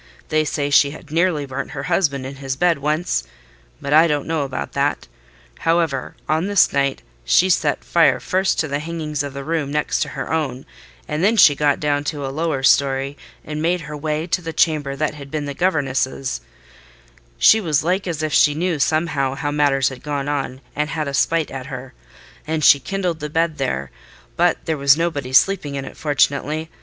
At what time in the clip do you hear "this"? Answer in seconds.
6.47-6.73